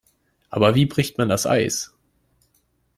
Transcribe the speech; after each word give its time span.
Aber 0.49 0.73
wie 0.73 0.87
bricht 0.87 1.19
man 1.19 1.29
das 1.29 1.45
Eis? 1.45 1.93